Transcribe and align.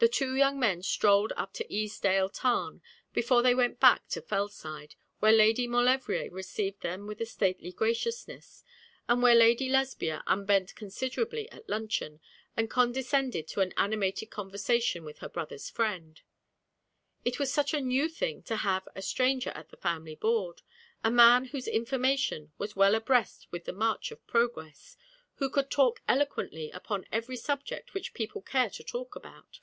The 0.00 0.08
two 0.08 0.34
young 0.34 0.58
men 0.58 0.82
strolled 0.82 1.34
up 1.36 1.52
to 1.52 1.68
Easedale 1.70 2.30
Tarn 2.32 2.80
before 3.12 3.42
they 3.42 3.54
went 3.54 3.78
back 3.78 4.08
to 4.08 4.22
Fellside, 4.22 4.94
where 5.18 5.30
Lady 5.30 5.66
Maulevrier 5.68 6.30
received 6.30 6.80
them 6.80 7.06
with 7.06 7.20
a 7.20 7.26
stately 7.26 7.70
graciousness, 7.70 8.64
and 9.10 9.22
where 9.22 9.34
Lady 9.34 9.68
Lesbia 9.68 10.22
unbent 10.26 10.74
considerably 10.74 11.50
at 11.52 11.68
luncheon, 11.68 12.18
and 12.56 12.70
condescended 12.70 13.46
to 13.48 13.60
an 13.60 13.74
animated 13.76 14.30
conversation 14.30 15.04
with 15.04 15.18
her 15.18 15.28
brother's 15.28 15.68
friend. 15.68 16.22
It 17.26 17.38
was 17.38 17.52
such 17.52 17.74
a 17.74 17.80
new 17.82 18.08
thing 18.08 18.42
to 18.44 18.56
have 18.56 18.88
a 18.94 19.02
stranger 19.02 19.50
at 19.50 19.68
the 19.68 19.76
family 19.76 20.14
board, 20.14 20.62
a 21.04 21.10
man 21.10 21.44
whose 21.48 21.68
information 21.68 22.52
was 22.56 22.74
well 22.74 22.94
abreast 22.94 23.48
with 23.52 23.66
the 23.66 23.74
march 23.74 24.10
of 24.12 24.26
progress, 24.26 24.96
who 25.34 25.50
could 25.50 25.70
talk 25.70 26.00
eloquently 26.08 26.70
upon 26.70 27.04
every 27.12 27.36
subject 27.36 27.92
which 27.92 28.14
people 28.14 28.40
care 28.40 28.70
to 28.70 28.82
talk 28.82 29.14
about. 29.14 29.60